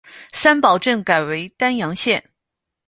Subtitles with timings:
[0.33, 2.31] 三堡镇改为丹阳县。